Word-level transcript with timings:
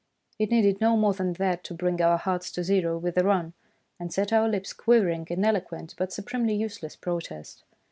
"It 0.39 0.49
needed 0.49 0.81
no 0.81 0.97
more 0.97 1.13
than 1.13 1.33
that 1.33 1.63
to 1.65 1.75
bring 1.75 2.01
our 2.01 2.17
hearts 2.17 2.51
to 2.53 2.63
zero 2.63 2.97
with 2.97 3.15
a 3.19 3.23
run, 3.23 3.53
and 3.99 4.11
set 4.11 4.33
our 4.33 4.49
lips 4.49 4.73
quivering 4.73 5.27
in 5.29 5.45
eloquent 5.45 5.93
but 5.95 6.11
supremely 6.11 6.55
useless 6.55 6.95
protest. 6.95 7.63